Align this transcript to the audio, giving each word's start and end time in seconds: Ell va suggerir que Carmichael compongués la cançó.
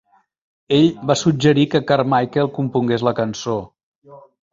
Ell 0.77 0.87
va 1.11 1.15
suggerir 1.19 1.65
que 1.73 1.81
Carmichael 1.91 2.49
compongués 2.57 3.05
la 3.09 3.13
cançó. 3.21 3.59